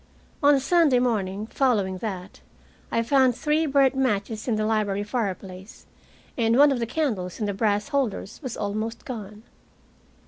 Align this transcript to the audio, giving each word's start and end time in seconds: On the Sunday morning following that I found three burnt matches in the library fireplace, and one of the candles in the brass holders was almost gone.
On 0.41 0.55
the 0.55 0.59
Sunday 0.59 0.97
morning 0.97 1.45
following 1.45 1.99
that 1.99 2.41
I 2.91 3.03
found 3.03 3.35
three 3.35 3.67
burnt 3.67 3.93
matches 3.93 4.47
in 4.47 4.55
the 4.55 4.65
library 4.65 5.03
fireplace, 5.03 5.85
and 6.35 6.57
one 6.57 6.71
of 6.71 6.79
the 6.79 6.87
candles 6.87 7.39
in 7.39 7.45
the 7.45 7.53
brass 7.53 7.89
holders 7.89 8.39
was 8.41 8.57
almost 8.57 9.05
gone. 9.05 9.43